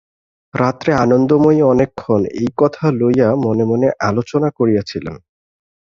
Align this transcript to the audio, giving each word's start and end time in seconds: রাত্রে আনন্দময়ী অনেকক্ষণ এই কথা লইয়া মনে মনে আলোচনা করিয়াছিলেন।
রাত্রে 0.53 0.91
আনন্দময়ী 0.95 1.59
অনেকক্ষণ 1.63 2.21
এই 2.35 2.49
কথা 2.57 2.83
লইয়া 2.91 3.29
মনে 3.45 3.63
মনে 3.65 3.87
আলোচনা 4.01 4.49
করিয়াছিলেন। 4.57 5.15